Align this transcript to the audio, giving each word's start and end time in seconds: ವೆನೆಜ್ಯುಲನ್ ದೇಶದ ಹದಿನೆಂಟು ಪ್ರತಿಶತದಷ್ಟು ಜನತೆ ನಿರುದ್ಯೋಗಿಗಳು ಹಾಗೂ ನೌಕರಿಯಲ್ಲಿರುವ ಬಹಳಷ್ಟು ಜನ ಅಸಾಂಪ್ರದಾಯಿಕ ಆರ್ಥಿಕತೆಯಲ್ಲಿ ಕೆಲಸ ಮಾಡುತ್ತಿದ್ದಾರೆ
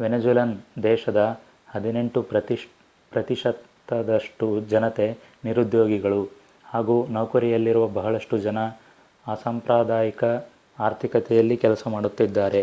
ವೆನೆಜ್ಯುಲನ್ 0.00 0.52
ದೇಶದ 0.82 1.20
ಹದಿನೆಂಟು 1.68 2.20
ಪ್ರತಿಶತದಷ್ಟು 3.12 4.48
ಜನತೆ 4.68 5.06
ನಿರುದ್ಯೋಗಿಗಳು 5.44 6.20
ಹಾಗೂ 6.66 6.96
ನೌಕರಿಯಲ್ಲಿರುವ 7.10 7.86
ಬಹಳಷ್ಟು 7.96 8.38
ಜನ 8.38 8.58
ಅಸಾಂಪ್ರದಾಯಿಕ 9.26 10.22
ಆರ್ಥಿಕತೆಯಲ್ಲಿ 10.78 11.58
ಕೆಲಸ 11.58 11.84
ಮಾಡುತ್ತಿದ್ದಾರೆ 11.88 12.62